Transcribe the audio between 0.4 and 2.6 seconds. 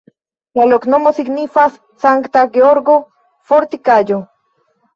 La loknomo signifas Sankta